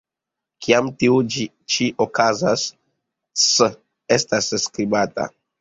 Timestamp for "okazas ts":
2.07-3.71